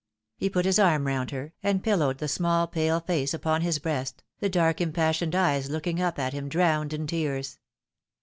He 0.35 0.49
put 0.49 0.65
his 0.65 0.79
arm 0.79 1.05
round 1.05 1.29
her, 1.29 1.53
and 1.61 1.83
pillowed 1.83 2.17
the 2.17 2.27
small 2.27 2.65
pale 2.65 2.99
face 3.01 3.35
upon 3.35 3.61
his 3.61 3.77
breast, 3.77 4.23
the 4.39 4.49
dark 4.49 4.81
impassioned 4.81 5.35
eyes 5.35 5.69
looking 5.69 6.01
up 6.01 6.17
at 6.17 6.33
him 6.33 6.49
drowned 6.49 6.91
in 6.91 7.05
tears. 7.05 7.59